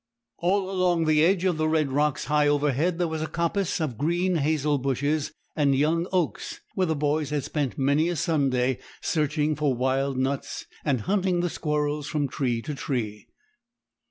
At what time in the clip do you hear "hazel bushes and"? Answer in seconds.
4.37-5.75